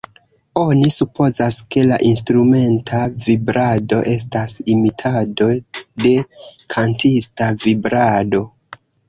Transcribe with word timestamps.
Oni 0.59 0.87
supozas, 0.93 1.57
ke 1.75 1.83
la 1.91 1.99
instrumenta 2.11 3.01
vibrado 3.25 3.99
estas 4.15 4.57
imitado 4.77 5.51
de 6.07 6.15
kantista 6.77 7.53
vibrado. 7.69 8.43